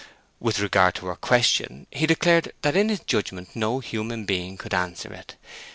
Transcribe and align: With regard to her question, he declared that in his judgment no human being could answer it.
With 0.39 0.59
regard 0.59 0.95
to 0.95 1.05
her 1.05 1.15
question, 1.15 1.85
he 1.91 2.07
declared 2.07 2.53
that 2.63 2.75
in 2.75 2.89
his 2.89 3.01
judgment 3.01 3.49
no 3.55 3.77
human 3.81 4.25
being 4.25 4.57
could 4.57 4.73
answer 4.73 5.13
it. 5.13 5.35